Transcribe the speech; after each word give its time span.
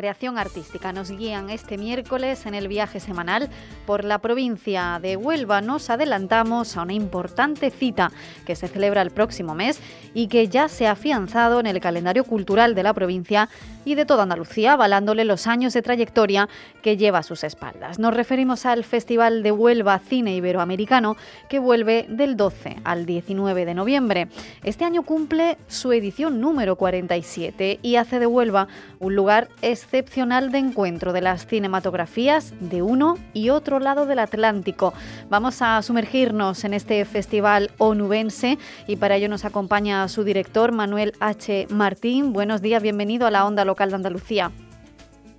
Creación 0.00 0.38
artística 0.38 0.92
nos 0.92 1.10
guían 1.10 1.50
este 1.50 1.76
miércoles 1.76 2.46
en 2.46 2.54
el 2.54 2.68
viaje 2.68 3.00
semanal 3.00 3.50
por 3.86 4.04
la 4.04 4.18
provincia 4.18 4.98
de 5.02 5.16
Huelva. 5.16 5.60
Nos 5.60 5.90
adelantamos 5.90 6.76
a 6.76 6.82
una 6.82 6.94
importante 6.94 7.70
cita 7.70 8.12
que 8.46 8.56
se 8.56 8.66
celebra 8.66 9.02
el 9.02 9.10
próximo 9.10 9.54
mes 9.54 9.80
y 10.14 10.28
que 10.28 10.48
ya 10.48 10.68
se 10.68 10.86
ha 10.86 10.92
afianzado 10.92 11.60
en 11.60 11.66
el 11.66 11.80
calendario 11.80 12.24
cultural 12.24 12.74
de 12.74 12.82
la 12.82 12.94
provincia 12.94 13.48
y 13.84 13.94
de 13.94 14.06
toda 14.06 14.22
Andalucía, 14.24 14.72
avalándole 14.72 15.24
los 15.24 15.46
años 15.46 15.72
de 15.72 15.82
trayectoria 15.82 16.48
que 16.82 16.96
lleva 16.96 17.18
a 17.18 17.22
sus 17.22 17.44
espaldas. 17.44 17.98
Nos 17.98 18.14
referimos 18.14 18.66
al 18.66 18.84
Festival 18.84 19.42
de 19.42 19.52
Huelva 19.52 19.98
Cine 19.98 20.34
Iberoamericano 20.34 21.16
que 21.48 21.58
vuelve 21.58 22.06
del 22.08 22.36
12 22.36 22.78
al 22.84 23.06
19 23.06 23.64
de 23.64 23.74
noviembre. 23.74 24.28
Este 24.64 24.84
año 24.84 25.02
cumple 25.02 25.58
su 25.68 25.92
edición 25.92 26.40
número 26.40 26.76
47 26.76 27.80
y 27.82 27.96
hace 27.96 28.18
de 28.18 28.26
Huelva 28.26 28.68
un 29.00 29.16
lugar 29.16 29.48
excepcional 29.62 30.52
de 30.52 30.58
encuentro 30.58 31.12
de 31.12 31.22
las 31.22 31.46
cinematografías 31.46 32.54
de 32.60 32.82
uno 32.82 33.16
y 33.32 33.48
otro 33.48 33.80
lado 33.80 34.06
del 34.06 34.18
Atlántico. 34.20 34.92
Vamos 35.30 35.62
a 35.62 35.80
sumergirnos 35.82 36.64
en 36.64 36.74
este 36.74 37.04
festival 37.06 37.70
onubense 37.78 38.58
y 38.86 38.96
para 38.96 39.16
ello 39.16 39.28
nos 39.28 39.44
acompaña 39.44 40.06
su 40.08 40.22
director 40.22 40.72
Manuel 40.72 41.14
H. 41.18 41.66
Martín. 41.70 42.32
Buenos 42.32 42.60
días, 42.60 42.82
bienvenido 42.82 43.26
a 43.26 43.30
la 43.30 43.46
Onda 43.46 43.64
Local 43.64 43.88
de 43.88 43.96
Andalucía. 43.96 44.52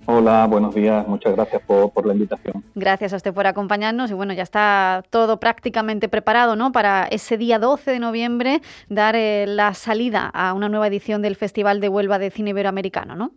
Hola, 0.06 0.48
buenos 0.48 0.74
días, 0.74 1.06
muchas 1.06 1.32
gracias 1.32 1.62
por, 1.62 2.04
la 2.04 2.12
invitación. 2.12 2.64
Gracias 2.74 3.12
a 3.12 3.16
usted 3.16 3.32
por 3.32 3.46
acompañarnos 3.46 4.10
y 4.10 4.14
bueno, 4.14 4.32
ya 4.32 4.42
está 4.42 5.04
todo 5.10 5.38
prácticamente 5.38 6.08
preparado 6.08 6.56
¿no? 6.56 6.72
para 6.72 7.04
ese 7.04 7.38
día 7.38 7.60
12 7.60 7.92
de 7.92 7.98
noviembre 8.00 8.62
dar 8.88 9.14
eh, 9.14 9.46
la 9.46 9.74
salida 9.74 10.28
a 10.34 10.54
una 10.54 10.68
nueva 10.68 10.88
edición 10.88 11.22
del 11.22 11.36
Festival 11.36 11.80
de 11.80 11.88
Huelva 11.88 12.18
de 12.18 12.30
Cine 12.32 12.50
Iberoamericano, 12.50 13.14
¿no? 13.14 13.30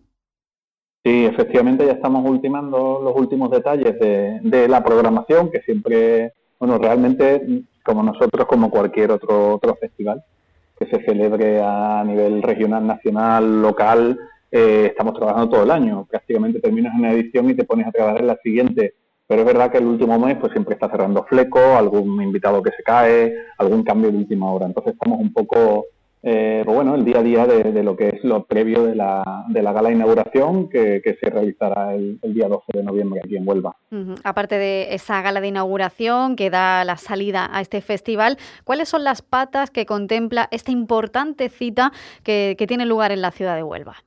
Sí, 1.05 1.23
efectivamente 1.23 1.85
ya 1.85 1.91
estamos 1.91 2.27
ultimando 2.27 2.99
los 3.03 3.15
últimos 3.15 3.51
detalles 3.51 3.99
de, 3.99 4.67
la 4.67 4.83
programación, 4.83 5.51
que 5.51 5.61
siempre, 5.61 6.33
bueno, 6.57 6.79
realmente 6.79 7.63
como 7.83 8.01
nosotros, 8.01 8.47
como 8.47 8.71
cualquier 8.71 9.11
otro, 9.11 9.53
otro 9.53 9.75
festival 9.75 10.23
que 10.75 10.87
se 10.87 11.05
celebre 11.05 11.61
a 11.61 12.03
nivel 12.03 12.41
regional, 12.41 12.87
nacional, 12.87 13.61
local, 13.61 14.19
eh, 14.49 14.87
estamos 14.87 15.13
trabajando 15.13 15.49
todo 15.49 15.63
el 15.63 15.69
año. 15.69 16.07
Prácticamente 16.09 16.59
terminas 16.59 16.95
una 16.97 17.11
edición 17.11 17.51
y 17.51 17.53
te 17.53 17.65
pones 17.65 17.85
a 17.85 17.91
trabajar 17.91 18.21
en 18.21 18.27
la 18.27 18.39
siguiente. 18.41 18.95
Pero 19.27 19.41
es 19.41 19.47
verdad 19.47 19.71
que 19.71 19.77
el 19.77 19.85
último 19.85 20.17
mes 20.17 20.37
pues 20.37 20.53
siempre 20.53 20.73
está 20.73 20.89
cerrando 20.89 21.23
fleco, 21.25 21.59
algún 21.59 22.19
invitado 22.19 22.63
que 22.63 22.71
se 22.71 22.81
cae, 22.81 23.31
algún 23.59 23.83
cambio 23.83 24.11
de 24.11 24.17
última 24.17 24.51
hora. 24.51 24.65
Entonces 24.65 24.93
estamos 24.93 25.19
un 25.19 25.31
poco 25.31 25.85
eh, 26.27 26.63
pues 26.66 26.75
bueno, 26.75 26.95
el 26.95 27.05
día 27.05 27.19
a 27.19 27.23
día 27.23 27.45
de, 27.45 27.83
lo 27.83 27.95
que 27.95 28.09
es 28.09 28.23
lo 28.23 28.45
previo 28.45 28.83
de 28.83 28.95
la, 28.95 29.45
de 29.47 29.61
la 29.61 29.72
gala 29.73 29.89
de 29.89 29.95
inauguración 29.95 30.69
que, 30.69 31.01
se 31.22 31.29
realizará 31.29 31.94
el, 31.94 32.19
día 32.23 32.47
12 32.47 32.63
de 32.73 32.83
noviembre 32.83 33.22
aquí 33.23 33.38
en 33.38 33.47
Huelva. 33.47 33.75
Aparte 34.23 34.57
de 34.57 34.95
esa 34.95 35.22
gala 35.22 35.39
de 35.39 35.50
inauguración 35.50 36.35
que 36.35 36.50
da 36.50 36.83
la 36.83 36.97
salida 36.97 37.47
a 37.53 37.61
este 37.61 37.79
festival, 37.79 38.39
¿cuáles 38.63 38.89
son 38.89 39.03
las 39.03 39.22
patas 39.22 39.69
que 39.69 39.85
contempla 39.85 40.47
esta 40.50 40.72
importante 40.72 41.47
cita 41.50 41.91
que 42.23 42.66
tiene 42.67 42.88
lugar 42.88 43.11
en 43.11 43.21
la 43.21 43.29
ciudad 43.29 43.55
de 43.55 43.61
Huelva? 43.61 43.97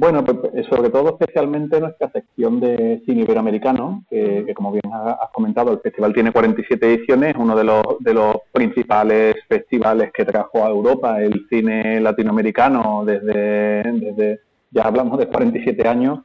Bueno, 0.00 0.24
pues, 0.24 0.38
eh, 0.54 0.64
sobre 0.70 0.90
todo 0.90 1.18
especialmente 1.18 1.80
nuestra 1.80 2.08
sección 2.12 2.60
de 2.60 3.02
cine 3.04 3.22
iberoamericano, 3.22 4.04
que, 4.08 4.54
como 4.54 4.70
bien 4.70 4.84
has 4.94 5.28
comentado, 5.32 5.72
el 5.72 5.80
festival 5.80 6.14
tiene 6.14 6.30
47 6.30 6.94
ediciones, 6.94 7.34
uno 7.36 7.56
de 7.56 7.64
los, 7.64 7.82
de 7.98 8.14
los 8.14 8.36
principales 8.52 9.34
festivales 9.48 10.12
que 10.12 10.24
trajo 10.24 10.64
a 10.64 10.68
Europa 10.68 11.20
el 11.20 11.44
cine 11.48 12.00
latinoamericano 12.00 13.02
desde, 13.04 13.82
desde 13.92 14.40
ya 14.70 14.84
hablamos 14.84 15.18
de 15.18 15.26
47 15.26 15.88
años, 15.88 16.20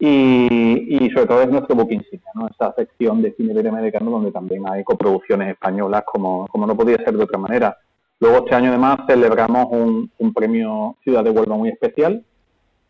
y, 0.00 1.08
sobre 1.14 1.26
todo 1.26 1.42
es 1.42 1.50
nuestro 1.50 1.76
book 1.76 1.92
insignia, 1.92 2.32
¿no? 2.34 2.48
esa 2.48 2.74
sección 2.74 3.22
de 3.22 3.32
cine 3.34 3.52
iberoamericano 3.52 4.10
donde 4.10 4.32
también 4.32 4.64
hay 4.68 4.82
coproducciones 4.82 5.50
españolas, 5.50 6.02
como, 6.04 6.48
como 6.48 6.66
no 6.66 6.76
podía 6.76 6.96
ser 6.96 7.16
de 7.16 7.22
otra 7.22 7.38
manera. 7.38 7.78
Luego 8.18 8.38
este 8.38 8.56
año 8.56 8.70
además 8.70 8.98
celebramos 9.06 9.68
un, 9.70 10.10
un 10.18 10.34
premio 10.34 10.96
Ciudad 11.04 11.22
de 11.22 11.30
Huelva 11.30 11.56
muy 11.56 11.68
especial, 11.68 12.24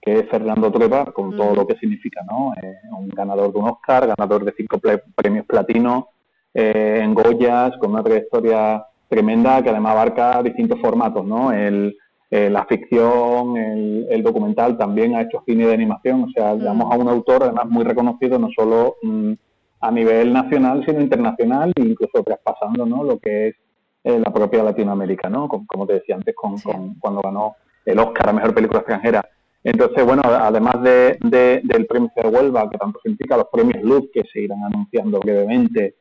que 0.04 0.18
es 0.18 0.28
Fernando 0.28 0.70
Trueba, 0.70 1.06
con 1.06 1.34
todo 1.34 1.54
lo 1.54 1.66
que 1.66 1.76
significa, 1.76 2.20
¿no? 2.30 2.52
Eh, 2.62 2.74
un 2.94 3.08
ganador 3.08 3.50
de 3.52 3.58
un 3.58 3.70
Oscar, 3.70 4.06
ganador 4.06 4.44
de 4.44 4.52
cinco 4.54 4.78
premios 5.14 5.46
platino, 5.46 6.10
eh, 6.52 7.00
en 7.02 7.14
Goyas, 7.14 7.72
con 7.78 7.92
una 7.92 8.02
trayectoria 8.02 8.84
tremenda 9.08 9.62
que 9.62 9.70
además 9.70 9.92
abarca 9.92 10.42
distintos 10.42 10.78
formatos, 10.80 11.24
¿no? 11.24 11.52
El, 11.52 11.96
eh, 12.30 12.50
la 12.50 12.66
ficción, 12.66 13.56
el, 13.56 14.22
documental, 14.22 14.76
también 14.76 15.14
ha 15.14 15.22
hecho 15.22 15.42
cine 15.46 15.66
de 15.66 15.72
animación, 15.72 16.24
o 16.24 16.28
sea, 16.28 16.54
llamamos 16.54 16.92
a 16.92 16.96
un 16.98 17.08
autor 17.08 17.44
además 17.44 17.66
muy 17.66 17.84
reconocido 17.84 18.38
no 18.38 18.48
solo 18.54 18.96
mm, 19.02 19.32
a 19.80 19.90
nivel 19.90 20.34
nacional, 20.34 20.84
sino 20.84 21.00
internacional, 21.00 21.72
e 21.76 21.80
incluso 21.80 22.22
traspasando, 22.22 22.84
¿no? 22.84 23.04
Lo 23.04 23.18
que 23.18 23.54
es 24.02 24.20
la 24.20 24.30
propia 24.32 24.62
Latinoamérica, 24.62 25.30
¿no? 25.30 25.48
Como, 25.48 25.86
te 25.86 25.94
decía 25.94 26.16
antes, 26.16 26.34
con, 26.34 26.58
cuando 27.00 27.22
ganó 27.22 27.56
el 27.86 27.98
Oscar 27.98 28.28
a 28.28 28.32
Mejor 28.34 28.54
Película 28.54 28.80
Extranjera 28.80 29.24
entonces, 29.64 30.04
bueno, 30.04 30.22
además 30.22 30.82
de, 30.82 31.18
del 31.64 31.86
premio 31.86 32.10
de 32.14 32.28
Huelva, 32.28 32.68
que 32.68 32.76
tanto 32.76 33.00
significa 33.02 33.38
los 33.38 33.46
premios 33.50 33.82
Luz, 33.82 34.10
que 34.12 34.22
se 34.30 34.42
irán 34.42 34.62
anunciando 34.62 35.18
brevemente 35.20 35.94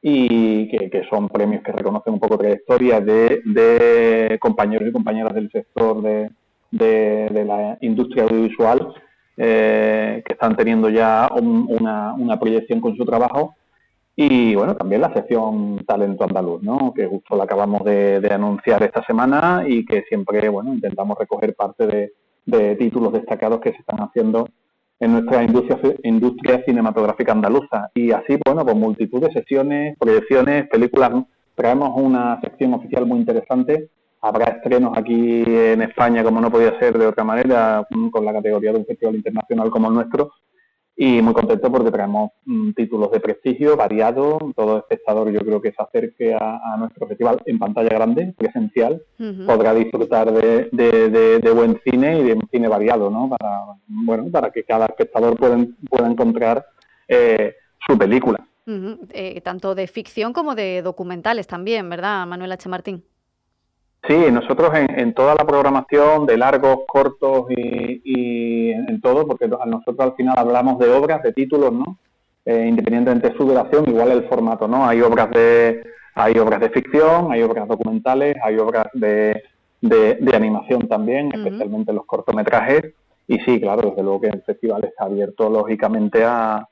y 0.00 0.68
que, 0.70 1.02
son 1.10 1.28
premios 1.28 1.62
que 1.62 1.72
reconocen 1.72 2.14
un 2.14 2.20
poco 2.20 2.38
trayectoria 2.38 2.98
de, 3.02 3.42
de 3.44 4.38
compañeros 4.40 4.88
y 4.88 4.92
compañeras 4.92 5.34
del 5.34 5.50
sector 5.50 6.00
de, 6.00 6.30
la 6.70 7.76
industria 7.82 8.24
audiovisual 8.24 8.94
eh, 9.36 10.22
que 10.24 10.32
están 10.32 10.56
teniendo 10.56 10.88
ya 10.88 11.28
una, 11.34 12.14
una, 12.14 12.40
proyección 12.40 12.80
con 12.80 12.96
su 12.96 13.04
trabajo. 13.04 13.54
Y 14.16 14.54
bueno, 14.54 14.76
también 14.76 15.02
la 15.02 15.12
sección 15.12 15.84
Talento 15.86 16.24
Andaluz, 16.24 16.62
¿no? 16.62 16.92
que 16.94 17.06
justo 17.06 17.36
la 17.36 17.44
acabamos 17.44 17.84
de, 17.84 18.26
anunciar 18.30 18.82
esta 18.82 19.04
semana 19.04 19.64
y 19.66 19.84
que 19.84 20.04
siempre 20.08 20.48
bueno, 20.48 20.72
intentamos 20.72 21.18
recoger 21.18 21.54
parte 21.54 21.86
de, 21.86 22.12
de 22.50 22.76
títulos 22.76 23.12
destacados 23.12 23.60
que 23.60 23.72
se 23.72 23.78
están 23.78 24.00
haciendo 24.00 24.48
en 24.98 25.12
nuestra 25.12 25.42
industria, 25.42 25.78
industria 26.02 26.62
cinematográfica 26.64 27.32
andaluza. 27.32 27.90
Y 27.94 28.10
así, 28.12 28.38
bueno, 28.44 28.64
pues 28.64 28.76
multitud 28.76 29.20
de 29.20 29.32
sesiones, 29.32 29.96
proyecciones, 29.98 30.68
películas. 30.68 31.12
Traemos 31.54 31.90
una 31.94 32.40
sección 32.40 32.74
oficial 32.74 33.06
muy 33.06 33.18
interesante. 33.18 33.90
Habrá 34.20 34.46
estrenos 34.46 34.96
aquí 34.96 35.42
en 35.46 35.82
España, 35.82 36.22
como 36.22 36.40
no 36.40 36.50
podía 36.50 36.78
ser 36.78 36.98
de 36.98 37.06
otra 37.06 37.24
manera, 37.24 37.86
con 38.12 38.24
la 38.24 38.32
categoría 38.32 38.72
de 38.72 38.78
un 38.78 38.86
festival 38.86 39.16
internacional 39.16 39.70
como 39.70 39.88
el 39.88 39.94
nuestro 39.94 40.32
y 41.02 41.22
muy 41.22 41.32
contento 41.32 41.72
porque 41.72 41.90
traemos 41.90 42.30
mm, 42.44 42.72
títulos 42.72 43.10
de 43.10 43.20
prestigio 43.20 43.74
variado. 43.74 44.38
Todo 44.54 44.80
espectador 44.80 45.32
yo 45.32 45.40
creo 45.40 45.62
que 45.62 45.72
se 45.72 45.82
acerque 45.82 46.34
a, 46.34 46.76
nuestro 46.78 47.06
festival 47.06 47.40
en 47.46 47.58
pantalla 47.58 47.88
grande, 47.88 48.34
presencial, 48.36 49.02
podrá 49.46 49.72
disfrutar 49.72 50.30
de, 50.30 50.68
de, 50.70 51.52
buen 51.52 51.80
cine 51.84 52.18
y 52.20 52.24
de 52.24 52.34
un 52.34 52.46
cine 52.50 52.68
variado, 52.68 53.08
¿no? 53.08 53.30
Para, 53.30 53.60
bueno, 53.86 54.30
para 54.30 54.50
que 54.50 54.62
cada 54.64 54.84
espectador 54.84 55.38
pueda, 55.38 55.56
pueda 55.88 56.06
encontrar 56.06 56.66
eh, 57.08 57.54
su 57.86 57.96
película. 57.96 58.46
Eh, 58.66 59.40
tanto 59.40 59.74
de 59.74 59.86
ficción 59.86 60.34
como 60.34 60.54
de 60.54 60.82
documentales 60.82 61.46
también, 61.46 61.88
¿verdad, 61.88 62.26
Manuel 62.26 62.52
H. 62.52 62.68
Martín? 62.68 63.04
Sí, 64.08 64.16
nosotros 64.32 64.70
en, 64.74 65.12
toda 65.14 65.34
la 65.34 65.44
programación 65.44 66.26
de 66.26 66.38
largos, 66.38 66.78
cortos 66.86 67.46
y, 67.50 68.70
en, 68.70 69.00
todo, 69.00 69.26
porque 69.26 69.46
nosotros 69.46 70.00
al 70.00 70.14
final 70.14 70.34
hablamos 70.38 70.78
de 70.78 70.90
obras, 70.90 71.22
de 71.22 71.32
títulos, 71.32 71.72
¿no? 71.72 71.98
Eh, 72.46 72.66
independientemente 72.66 73.28
de 73.28 73.36
su 73.36 73.44
duración, 73.44 73.88
igual 73.88 74.10
el 74.10 74.26
formato, 74.26 74.66
¿no? 74.66 74.86
Hay 74.86 75.02
obras 75.02 75.30
de 75.30 75.82
hay 76.14 76.38
obras 76.38 76.60
de 76.60 76.70
ficción, 76.70 77.32
hay 77.32 77.42
obras 77.42 77.68
documentales, 77.68 78.36
hay 78.42 78.58
obras 78.58 78.86
de, 78.94 79.42
de, 79.80 80.36
animación 80.36 80.88
también, 80.88 81.30
especialmente 81.32 81.92
los 81.92 82.04
cortometrajes. 82.04 82.94
Y 83.28 83.38
sí, 83.40 83.60
claro, 83.60 83.90
desde 83.90 84.02
luego 84.02 84.22
que 84.22 84.28
el 84.28 84.42
festival 84.42 84.84
está 84.84 85.04
abierto 85.04 85.48
lógicamente 85.48 86.24
a, 86.24 86.66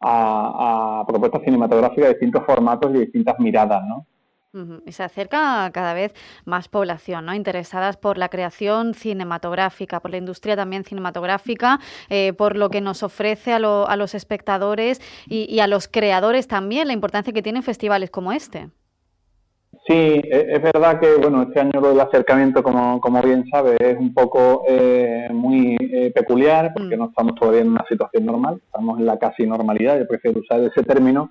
a, 0.00 1.04
propuestas 1.06 1.42
cinematográficas 1.42 2.04
de 2.04 2.14
distintos 2.14 2.44
formatos 2.44 2.94
y 2.94 2.98
distintas 3.00 3.38
miradas, 3.40 3.82
¿no? 3.86 4.06
Y 4.86 4.92
se 4.92 5.02
acerca 5.02 5.70
cada 5.72 5.92
vez 5.92 6.14
más 6.44 6.68
población, 6.68 7.26
¿no? 7.26 7.34
Interesadas 7.34 7.96
por 7.96 8.16
la 8.16 8.28
creación 8.28 8.94
cinematográfica, 8.94 10.00
por 10.00 10.10
la 10.10 10.16
industria 10.16 10.56
también 10.56 10.84
cinematográfica, 10.84 11.78
eh, 12.08 12.32
por 12.32 12.56
lo 12.56 12.70
que 12.70 12.80
nos 12.80 13.02
ofrece 13.02 13.52
a, 13.52 13.58
los 13.58 14.14
espectadores 14.14 15.00
y, 15.26 15.60
a 15.60 15.66
los 15.66 15.88
creadores 15.88 16.48
también, 16.48 16.86
la 16.86 16.94
importancia 16.94 17.32
que 17.32 17.42
tienen 17.42 17.62
festivales 17.62 18.10
como 18.10 18.32
este. 18.32 18.70
Sí, 19.86 19.94
e, 19.94 20.46
es 20.48 20.62
verdad 20.62 21.00
que 21.00 21.14
bueno, 21.16 21.42
este 21.42 21.60
año 21.60 21.80
lo 21.80 21.90
del 21.90 22.00
acercamiento, 22.00 22.62
como, 22.62 23.00
como 23.00 23.20
bien 23.20 23.44
sabes, 23.50 23.76
es 23.78 23.98
un 23.98 24.14
poco 24.14 24.64
eh, 24.66 25.28
muy 25.32 25.76
eh, 25.78 26.10
peculiar 26.14 26.72
porque 26.74 26.96
mm. 26.96 26.98
no 26.98 27.04
estamos 27.06 27.34
todavía 27.34 27.60
en 27.60 27.70
una 27.70 27.84
situación 27.88 28.24
normal, 28.24 28.60
estamos 28.64 28.98
en 28.98 29.06
la 29.06 29.18
casi 29.18 29.46
normalidad, 29.46 29.98
yo 29.98 30.08
prefiero 30.08 30.40
usar 30.40 30.60
ese 30.60 30.82
término 30.82 31.30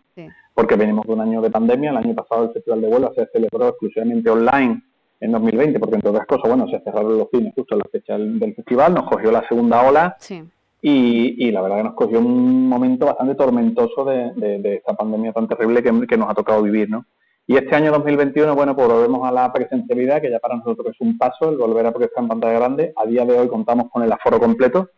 porque 0.55 0.75
venimos 0.75 1.05
de 1.05 1.13
un 1.13 1.21
año 1.21 1.41
de 1.41 1.51
pandemia, 1.51 1.91
el 1.91 1.97
año 1.97 2.15
pasado 2.15 2.45
el 2.45 2.53
Festival 2.53 2.81
de 2.81 2.87
Vuelo 2.87 3.13
se 3.13 3.27
celebró 3.27 3.67
exclusivamente 3.67 4.29
online 4.29 4.81
en 5.19 5.31
2020 5.31 5.79
porque 5.79 5.95
entre 5.95 6.09
otras 6.09 6.25
cosas, 6.25 6.47
bueno, 6.47 6.67
se 6.69 6.79
cerraron 6.79 7.17
los 7.17 7.29
cines 7.29 7.53
justo 7.53 7.75
en 7.75 7.79
la 7.79 7.85
fecha 7.91 8.17
del, 8.17 8.55
festival, 8.55 8.93
nos 8.93 9.07
cogió 9.07 9.31
la 9.31 9.47
segunda 9.47 9.87
ola 9.87 10.17
y, 10.81 11.51
la 11.51 11.61
verdad 11.61 11.77
que 11.77 11.83
nos 11.83 11.93
cogió 11.95 12.19
un 12.19 12.69
momento 12.69 13.07
bastante 13.07 13.35
tormentoso 13.35 14.05
de, 14.05 14.61
esta 14.75 14.93
pandemia 14.93 15.33
tan 15.33 15.47
terrible 15.47 15.83
que, 15.83 16.07
que 16.07 16.17
nos 16.17 16.29
ha 16.29 16.33
tocado 16.33 16.61
vivir, 16.61 16.89
¿no? 16.89 17.05
Y 17.47 17.57
este 17.57 17.75
año 17.75 17.91
2021, 17.91 18.55
bueno, 18.55 18.75
pues 18.75 18.87
volvemos 18.87 19.27
a 19.27 19.31
la 19.31 19.53
presencialidad, 19.53 20.19
que 20.19 20.31
ya 20.31 20.39
para 20.39 20.55
nosotros 20.55 20.87
es 20.87 20.99
un 20.99 21.15
paso, 21.15 21.49
el 21.49 21.57
volver 21.57 21.85
a 21.85 21.91
proyectar 21.91 22.23
en 22.23 22.27
pantalla 22.27 22.57
grande. 22.57 22.93
A 22.95 23.05
día 23.05 23.23
de 23.23 23.37
hoy 23.37 23.47
contamos 23.47 23.91
con 23.91 24.01
el 24.01 24.11
aforo 24.11 24.39
completo, 24.39 24.89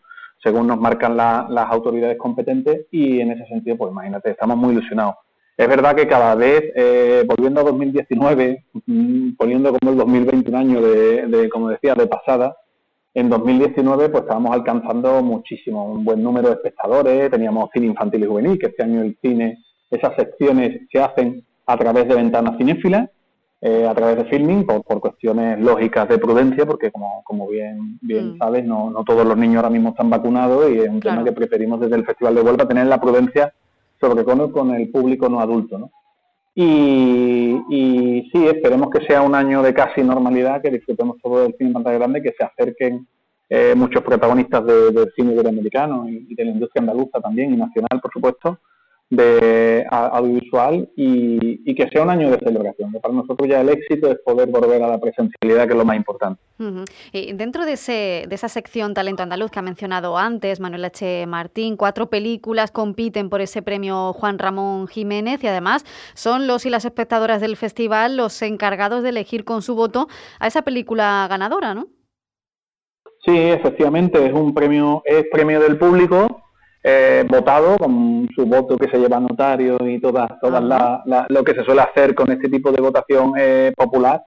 según 0.41 0.67
nos 0.67 0.79
marcan 0.79 1.17
las 1.17 1.69
autoridades 1.69 2.17
competentes, 2.17 2.85
y 2.89 3.19
en 3.19 3.31
ese 3.31 3.45
sentido, 3.47 3.75
pues 3.75 3.91
imagínate, 3.91 4.31
estamos 4.31 4.55
muy 4.55 4.71
ilusionados. 4.71 5.15
Es 5.57 5.67
verdad 5.67 5.95
que 5.95 6.07
cada 6.07 6.35
vez, 6.35 6.71
eh, 6.75 7.23
volviendo 7.25 7.61
a 7.61 7.63
2019, 7.63 8.63
mm, 8.85 9.31
poniendo 9.37 9.73
como 9.73 9.91
el 9.91 9.97
2020 9.97 10.51
un 10.51 10.55
año 10.55 10.81
de, 10.81 11.49
como 11.51 11.69
decía, 11.69 11.95
de 11.95 12.05
pasada, 12.05 12.55
en 13.15 13.27
2019 13.27 14.09
pues 14.09 14.21
estábamos 14.21 14.51
alcanzando 14.51 15.23
muchísimo, 15.23 15.93
un 15.93 16.05
buen 16.05 16.21
número 16.21 16.49
de 16.49 16.55
espectadores, 16.55 17.31
teníamos 17.31 17.71
cine 17.73 17.87
infantil 17.87 18.23
y 18.23 18.27
juvenil, 18.27 18.59
que 18.59 18.67
este 18.67 18.83
año 18.83 19.01
el 19.01 19.17
cine, 19.19 19.57
esas 19.89 20.15
secciones 20.15 20.81
se 20.91 20.99
hacen 20.99 21.43
a 21.65 21.75
través 21.75 22.07
de 22.07 22.13
ventanas 22.13 22.55
cinéfilas, 22.57 23.09
eh, 23.59 23.87
a 23.89 23.95
través 23.95 24.17
de 24.17 24.25
filming, 24.25 24.63
por, 24.63 24.83
cuestiones 24.83 25.59
lógicas 25.59 26.07
de 26.07 26.19
prudencia, 26.19 26.67
porque 26.67 26.91
como, 26.91 27.23
como 27.23 27.47
bien, 27.47 27.97
bien 28.01 28.33
mm. 28.33 28.37
sabes, 28.37 28.63
no, 28.63 28.91
no 28.91 29.03
todos 29.03 29.25
los 29.25 29.35
niños 29.35 29.57
ahora 29.57 29.71
mismo 29.71 29.89
están 29.89 30.11
vacunados 30.11 30.69
y 30.69 30.77
es 30.77 30.89
un 30.89 30.99
tema 30.99 31.23
que 31.23 31.31
preferimos 31.31 31.79
desde 31.79 31.95
el 31.95 32.05
Festival 32.05 32.35
de 32.35 32.41
Huelva 32.41 32.67
tener 32.67 32.85
la 32.85 33.01
prudencia, 33.01 33.51
sobre 33.99 34.23
todo 34.23 34.51
con 34.51 34.73
el 34.73 34.89
público 34.89 35.29
no 35.29 35.39
adulto. 35.39 35.77
¿no? 35.77 35.91
Y, 36.55 38.29
sí, 38.31 38.47
esperemos 38.47 38.89
que 38.89 39.05
sea 39.05 39.21
un 39.21 39.35
año 39.35 39.61
de 39.61 39.73
casi 39.73 40.01
normalidad, 40.01 40.61
que 40.61 40.71
disfrutemos 40.71 41.17
todo 41.21 41.43
del 41.43 41.55
cine 41.57 41.69
en 41.69 41.73
pantalla 41.73 41.97
grande, 41.97 42.21
que 42.21 42.33
se 42.37 42.43
acerquen 42.43 43.07
eh, 43.49 43.73
muchos 43.75 44.03
protagonistas 44.03 44.65
del 44.65 45.11
cine 45.15 45.33
iberoamericano 45.33 46.09
y, 46.09 46.25
y 46.29 46.35
de 46.35 46.45
la 46.45 46.51
industria 46.51 46.81
andaluza 46.81 47.19
también, 47.21 47.53
y 47.53 47.57
nacional, 47.57 47.99
por 48.01 48.11
supuesto, 48.11 48.59
de 49.09 49.85
audiovisual 49.89 50.89
y, 50.95 51.73
que 51.75 51.87
sea 51.89 52.03
un 52.03 52.09
año 52.09 52.29
de 52.29 52.39
celebración. 52.39 52.91
para 53.01 53.13
nosotros 53.13 53.47
ya 53.47 53.61
el 53.61 53.69
éxito 53.69 54.11
es 54.11 54.17
poder 54.25 54.49
volver 54.49 54.81
a 54.83 54.87
la 54.87 54.99
presencialidad, 54.99 55.65
que 55.65 55.73
es 55.73 55.77
lo 55.77 55.85
más 55.85 55.95
importante. 55.95 56.41
y 57.13 57.33
dentro 57.33 57.65
de, 57.65 57.73
ese, 57.73 58.25
de 58.27 58.35
esa 58.35 58.49
sección 58.49 58.93
Talento 58.93 59.23
Andaluz 59.23 59.51
que 59.51 59.59
ha 59.59 59.61
mencionado 59.61 60.17
antes 60.17 60.59
Manuel 60.59 60.85
H. 60.85 61.25
Martín, 61.27 61.77
cuatro 61.77 62.09
películas 62.09 62.71
compiten 62.71 63.29
por 63.29 63.41
ese 63.41 63.61
premio 63.61 64.13
Juan 64.13 64.39
Ramón 64.39 64.87
Jiménez 64.87 65.43
y 65.43 65.47
además 65.47 65.85
son 66.13 66.47
los 66.47 66.65
y 66.65 66.69
las 66.69 66.83
espectadoras 66.83 67.39
del 67.39 67.55
festival 67.55 68.17
los 68.17 68.41
encargados 68.41 69.03
de 69.03 69.09
elegir 69.09 69.45
con 69.45 69.61
su 69.61 69.75
voto 69.75 70.07
a 70.39 70.47
esa 70.47 70.63
película 70.63 71.27
ganadora, 71.29 71.73
¿no? 71.73 71.87
Sí, 73.25 73.35
efectivamente, 73.35 74.25
es 74.25 74.33
un 74.33 74.53
premio, 74.53 75.01
es 75.05 75.25
premio 75.31 75.59
del 75.59 75.77
público 75.77 76.46
eh, 76.89 77.25
votado 77.27 77.77
con 77.77 78.29
su 78.33 78.45
voto 78.45 78.77
que 78.77 78.89
se 78.89 78.97
lleva 78.97 79.17
a 79.17 79.19
notario 79.19 79.77
y 79.85 79.99
todas, 79.99 80.29
todas 80.39 80.63
lo 81.27 81.43
que 81.43 81.53
se 81.53 81.65
suele 81.65 81.81
hacer 81.81 82.15
con 82.15 82.31
este 82.31 82.47
tipo 82.47 82.71
de 82.71 82.81
votación 82.81 83.33
eh, 83.37 83.73
popular 83.75 84.23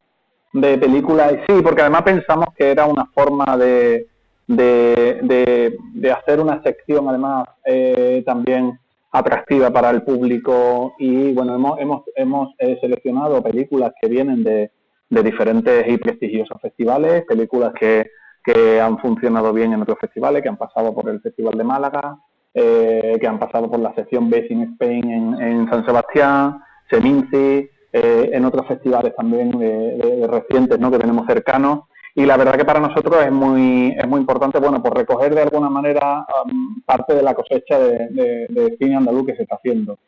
de 0.53 0.77
películas. 0.77 1.33
Y 1.33 1.37
sí, 1.51 1.63
porque 1.63 1.81
además 1.81 2.03
pensamos 2.03 2.49
que 2.55 2.71
era 2.71 2.85
una 2.85 3.07
forma 3.15 3.57
de, 3.57 4.09
de, 4.47 5.75
de, 5.95 6.13
hacer 6.13 6.39
una 6.39 6.63
sección 6.63 7.09
además 7.09 7.49
eh, 7.65 8.23
también 8.27 8.79
atractiva 9.11 9.71
para 9.71 9.89
el 9.89 10.03
público 10.03 10.97
y 10.99 11.33
bueno, 11.33 11.55
hemos, 11.55 11.81
hemos, 11.81 12.03
hemos 12.15 12.55
seleccionado 12.83 13.43
películas 13.43 13.93
que 14.03 14.09
vienen 14.09 14.45
de, 14.45 14.71
de 15.09 15.23
diferentes 15.23 15.89
y 15.89 15.97
prestigiosos 15.97 16.61
festivales, 16.61 17.25
películas 17.25 17.73
que, 17.73 18.11
que 18.45 18.79
han 18.79 18.99
funcionado 18.99 19.51
bien 19.55 19.73
en 19.73 19.81
otros 19.81 19.99
festivales, 19.99 20.43
que 20.43 20.51
han 20.51 20.59
pasado 20.59 20.95
por 20.95 21.09
el 21.09 21.23
Festival 21.23 21.57
de 21.57 21.65
Málaga, 21.65 22.19
eh, 22.55 23.17
que 23.21 23.27
han 23.27 23.39
pasado 23.39 23.71
por 23.71 23.79
la 23.81 23.95
sección 23.95 24.29
Best 24.29 24.51
in 24.51 24.63
Spain 24.73 25.41
en, 25.41 25.71
San 25.71 25.85
Sebastián, 25.85 26.59
Seminci, 26.91 27.69
eh, 27.93 28.31
en 28.33 28.45
otros 28.45 28.67
festivales 28.67 29.15
también 29.17 29.51
de, 29.53 30.27
recientes 30.29 30.79
¿no? 30.79 30.91
que 30.91 30.99
tenemos 30.99 31.27
cercanos. 31.27 31.85
Y 32.15 32.27
la 32.27 32.37
verdad 32.37 32.57
que 32.57 32.65
para 32.65 32.81
nosotros 32.81 33.25
es 33.25 33.31
muy, 33.31 33.95
es 33.97 34.09
muy 34.09 34.21
importante, 34.21 34.59
bueno, 34.59 34.83
por 34.83 34.97
recoger 34.97 35.35
de 35.35 35.43
alguna 35.43 35.69
manera 35.69 36.27
um, 36.45 36.81
parte 36.83 37.15
de 37.15 37.23
la 37.23 37.35
cosecha 37.35 37.79
de, 37.79 38.77
cine 38.79 38.97
andaluz 38.97 39.27
que 39.27 39.37
se 39.37 39.43
está 39.43 39.57
haciendo. 39.57 39.99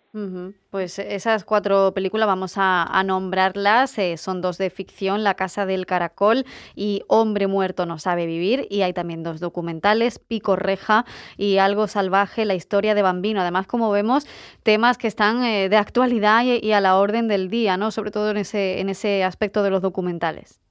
Pues 0.71 0.99
esas 0.99 1.45
cuatro 1.45 1.95
películas 1.95 2.27
vamos 2.27 2.55
a, 2.57 3.03
nombrarlas. 3.05 3.99
Eh, 3.99 4.17
son 4.19 4.43
dos 4.43 4.59
de 4.59 4.69
ficción, 4.69 5.25
La 5.25 5.35
Casa 5.35 5.65
del 5.65 5.87
Caracol 5.87 6.45
y 6.75 7.03
Hombre 7.07 7.47
Muerto 7.47 7.87
no 7.87 7.99
sabe 7.99 8.27
vivir. 8.27 8.67
Y 8.69 8.83
hay 8.83 8.93
también 8.93 9.23
dos 9.23 9.41
documentales, 9.41 10.19
Pico 10.19 10.57
Reja 10.57 11.07
y 11.39 11.59
Algo 11.59 11.87
Salvaje, 11.87 12.45
la 12.45 12.55
historia 12.55 12.95
de 12.95 13.03
Bambino. 13.03 13.41
Además, 13.41 13.67
como 13.67 13.91
vemos, 13.91 14.27
temas 14.63 14.99
que 14.99 15.09
están 15.09 15.45
eh, 15.45 15.69
de 15.71 15.77
actualidad 15.77 16.43
y, 16.45 16.73
a 16.73 16.81
la 16.81 16.99
orden 16.99 17.29
del 17.29 17.49
día, 17.49 17.77
¿no? 17.77 17.91
Sobre 17.91 18.11
todo 18.11 18.31
en 18.31 18.37
ese, 18.37 18.81
en 18.81 18.89
ese 18.91 19.25
aspecto 19.25 19.63
de 19.63 19.71
los 19.71 19.81
documentales. 19.81 20.62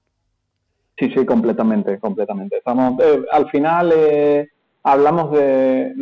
Sí, 1.01 1.09
sí, 1.15 1.25
completamente, 1.25 1.99
completamente. 1.99 2.57
Estamos, 2.57 2.99
eh, 3.01 3.25
al 3.31 3.49
final 3.49 3.91
hablamos 4.83 5.31
de, 5.31 5.93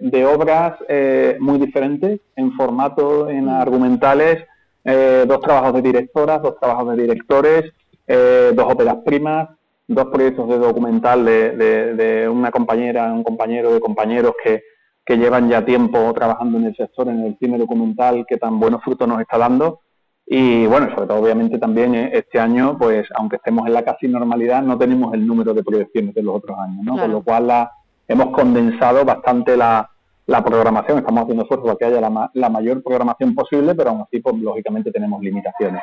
de, 0.00 0.26
obras 0.26 0.76
eh, 0.88 1.36
muy 1.38 1.58
diferentes 1.58 2.20
en 2.34 2.52
formato, 2.52 3.28
en 3.28 3.48
argumentales, 3.48 4.44
eh, 4.84 5.24
dos 5.24 5.40
trabajos 5.40 5.74
de 5.74 5.82
directoras, 5.82 6.42
dos 6.42 6.58
trabajos 6.58 6.96
de 6.96 7.02
directores, 7.02 7.72
eh, 8.06 8.52
dos 8.54 8.72
óperas 8.72 8.96
primas, 9.04 9.50
dos 9.86 10.06
proyectos 10.06 10.48
de 10.48 10.58
documental 10.58 11.24
de, 11.24 11.94
de, 11.94 12.28
una 12.28 12.50
compañera, 12.50 13.12
un 13.12 13.22
compañero 13.22 13.72
de 13.72 13.80
compañeros 13.80 14.32
que, 14.42 14.62
que 15.06 15.16
llevan 15.16 15.48
ya 15.48 15.64
tiempo 15.64 16.12
trabajando 16.12 16.58
en 16.58 16.64
el 16.64 16.76
sector, 16.76 17.08
en 17.08 17.20
el 17.24 17.36
cine 17.38 17.56
documental, 17.58 18.24
que 18.26 18.36
tan 18.36 18.58
buenos 18.58 18.82
frutos 18.82 19.06
nos 19.06 19.20
está 19.20 19.38
dando. 19.38 19.80
Y 20.26 20.66
bueno, 20.66 20.88
sobre 20.94 21.06
todo 21.06 21.18
obviamente 21.20 21.58
también 21.58 21.94
este 21.94 22.40
año, 22.40 22.78
pues 22.78 23.06
aunque 23.14 23.36
estemos 23.36 23.66
en 23.66 23.74
la 23.74 23.84
casi 23.84 24.08
normalidad, 24.08 24.62
no 24.62 24.78
tenemos 24.78 25.12
el 25.12 25.26
número 25.26 25.52
de 25.52 25.62
proyecciones 25.62 26.14
de 26.14 26.22
los 26.22 26.36
otros 26.36 26.58
años, 26.58 26.82
¿no? 26.82 26.98
Con 26.98 27.12
lo 27.12 27.22
cual 27.22 27.46
la, 27.46 27.70
hemos 28.08 28.30
condensado 28.30 29.04
bastante 29.04 29.56
la, 29.56 29.90
la 30.26 30.42
programación, 30.42 30.98
estamos 30.98 31.22
haciendo 31.22 31.42
esfuerzo 31.42 31.66
para 31.66 31.76
que 31.76 31.84
haya 31.84 32.00
la, 32.00 32.30
la 32.32 32.48
mayor 32.48 32.82
programación 32.82 33.34
posible, 33.34 33.74
pero 33.74 33.90
aún 33.90 34.02
así, 34.02 34.20
pues 34.20 34.36
lógicamente 34.36 34.90
tenemos 34.90 35.20
limitaciones. 35.22 35.82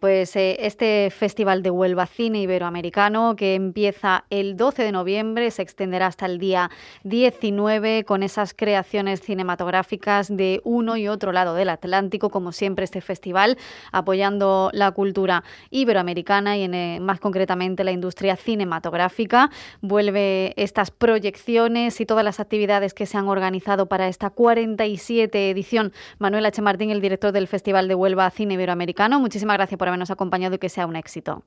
Pues 0.00 0.34
eh, 0.34 0.56
este 0.60 1.10
Festival 1.10 1.62
de 1.62 1.70
Huelva 1.70 2.06
Cine 2.06 2.40
Iberoamericano 2.40 3.36
que 3.36 3.54
empieza 3.54 4.24
el 4.28 4.56
12 4.56 4.82
de 4.82 4.90
noviembre 4.90 5.48
se 5.52 5.62
extenderá 5.62 6.08
hasta 6.08 6.26
el 6.26 6.38
día 6.40 6.70
19 7.04 8.04
con 8.04 8.24
esas 8.24 8.52
creaciones 8.52 9.20
cinematográficas 9.20 10.34
de 10.36 10.60
uno 10.64 10.96
y 10.96 11.06
otro 11.06 11.30
lado 11.30 11.54
del 11.54 11.68
Atlántico, 11.68 12.30
como 12.30 12.50
siempre 12.50 12.84
este 12.84 13.00
festival 13.00 13.58
apoyando 13.92 14.70
la 14.72 14.90
cultura 14.90 15.44
iberoamericana 15.70 16.56
y 16.56 16.64
en, 16.64 16.74
eh, 16.74 16.98
más 17.00 17.20
concretamente 17.20 17.84
la 17.84 17.92
industria 17.92 18.34
cinematográfica. 18.34 19.50
Vuelve 19.82 20.52
estas 20.56 20.90
proyecciones 20.90 22.00
y 22.00 22.06
todas 22.06 22.24
las 22.24 22.40
actividades 22.40 22.92
que 22.92 23.06
se 23.06 23.18
han 23.18 23.28
organizado 23.28 23.86
para 23.86 24.08
esta 24.08 24.30
47 24.30 25.50
edición. 25.50 25.92
Manuel 26.18 26.46
H. 26.46 26.60
Martín, 26.60 26.90
el 26.90 27.00
director 27.00 27.30
del 27.30 27.46
Festival 27.46 27.86
de 27.86 27.94
Huelva 27.94 28.28
Cine 28.30 28.54
Iberoamericano, 28.54 29.20
muchísimas 29.20 29.59
gracias 29.60 29.78
por 29.78 29.88
habernos 29.88 30.10
acompañado 30.10 30.54
y 30.54 30.58
que 30.58 30.70
sea 30.70 30.86
un 30.86 30.96
éxito. 30.96 31.44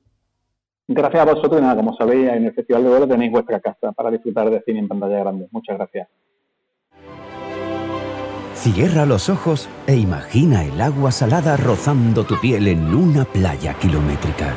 Gracias 0.86 1.22
a 1.22 1.32
vosotros 1.32 1.58
y 1.58 1.62
nada, 1.62 1.76
como 1.76 1.96
sabéis, 1.96 2.28
en 2.28 2.44
el 2.44 2.54
Festival 2.54 2.84
de 2.84 2.90
Oro 2.90 3.08
tenéis 3.08 3.32
vuestra 3.32 3.58
casa 3.60 3.90
para 3.92 4.10
disfrutar 4.10 4.50
de 4.50 4.62
cine 4.62 4.78
en 4.78 4.88
pantalla 4.88 5.18
grande. 5.18 5.48
Muchas 5.50 5.76
gracias. 5.76 6.08
Cierra 8.54 9.04
los 9.04 9.28
ojos 9.28 9.68
e 9.86 9.96
imagina 9.96 10.64
el 10.64 10.80
agua 10.80 11.10
salada 11.10 11.56
rozando 11.56 12.24
tu 12.24 12.38
piel 12.40 12.68
en 12.68 12.94
una 12.94 13.24
playa 13.24 13.74
kilométrica. 13.74 14.54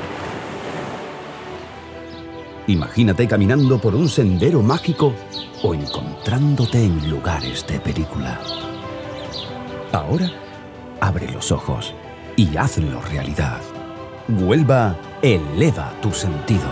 Imagínate 2.67 3.27
caminando 3.27 3.79
por 3.79 3.95
un 3.95 4.07
sendero 4.07 4.61
mágico 4.61 5.13
o 5.63 5.73
encontrándote 5.73 6.83
en 6.83 7.09
lugares 7.09 7.65
de 7.65 7.79
película. 7.79 8.39
Ahora, 9.93 10.29
abre 11.01 11.31
los 11.31 11.51
ojos 11.51 11.95
y 12.37 12.55
hazlo 12.55 13.01
realidad. 13.01 13.59
Huelva 14.29 14.95
eleva 15.21 15.91
tus 16.01 16.19
sentidos. 16.19 16.63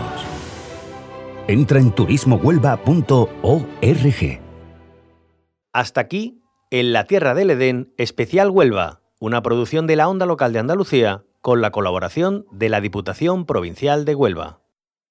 Entra 1.48 1.80
en 1.80 1.92
turismohuelva.org. 1.92 4.40
Hasta 5.72 6.00
aquí, 6.00 6.40
en 6.70 6.94
la 6.94 7.04
Tierra 7.04 7.34
del 7.34 7.50
Edén, 7.50 7.92
especial 7.98 8.48
Huelva, 8.50 9.02
una 9.20 9.42
producción 9.42 9.86
de 9.86 9.96
la 9.96 10.08
Onda 10.08 10.24
Local 10.24 10.54
de 10.54 10.60
Andalucía 10.60 11.24
con 11.42 11.60
la 11.60 11.70
colaboración 11.70 12.46
de 12.50 12.68
la 12.68 12.80
Diputación 12.80 13.44
Provincial 13.44 14.04
de 14.04 14.14
Huelva. 14.14 14.60